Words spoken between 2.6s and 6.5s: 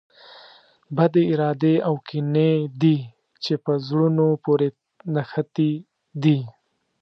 دي چې په زړونو پورې نښتي دي.